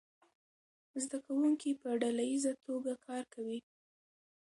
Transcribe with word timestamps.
زده 1.03 1.17
کوونکي 1.25 1.69
په 1.81 1.89
ډله 2.01 2.23
ییزه 2.31 2.53
توګه 2.65 2.93
کار 3.05 3.23
کوي. 3.33 3.59